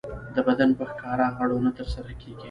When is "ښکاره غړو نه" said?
0.89-1.71